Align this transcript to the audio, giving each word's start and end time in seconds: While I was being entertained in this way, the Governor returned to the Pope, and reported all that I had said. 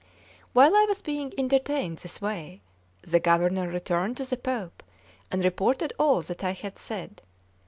While 0.53 0.75
I 0.75 0.85
was 0.89 1.03
being 1.03 1.31
entertained 1.37 1.99
in 1.99 2.01
this 2.01 2.19
way, 2.19 2.61
the 3.03 3.19
Governor 3.19 3.67
returned 3.69 4.17
to 4.17 4.25
the 4.25 4.35
Pope, 4.35 4.81
and 5.29 5.43
reported 5.45 5.93
all 5.99 6.23
that 6.23 6.43
I 6.43 6.53
had 6.53 6.79
said. 6.79 7.21